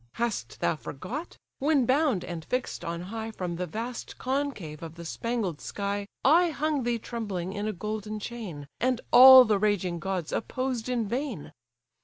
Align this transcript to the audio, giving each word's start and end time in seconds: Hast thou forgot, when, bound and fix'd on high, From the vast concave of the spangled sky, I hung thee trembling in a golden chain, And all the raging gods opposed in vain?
Hast 0.13 0.59
thou 0.61 0.75
forgot, 0.77 1.37
when, 1.59 1.85
bound 1.85 2.23
and 2.25 2.43
fix'd 2.43 2.83
on 2.83 3.01
high, 3.13 3.29
From 3.29 3.55
the 3.57 3.67
vast 3.67 4.17
concave 4.17 4.81
of 4.81 4.95
the 4.95 5.05
spangled 5.05 5.61
sky, 5.61 6.07
I 6.25 6.49
hung 6.49 6.81
thee 6.81 6.97
trembling 6.97 7.53
in 7.53 7.67
a 7.67 7.71
golden 7.71 8.19
chain, 8.19 8.65
And 8.79 8.99
all 9.11 9.45
the 9.45 9.59
raging 9.59 9.99
gods 9.99 10.31
opposed 10.31 10.89
in 10.89 11.07
vain? 11.07 11.51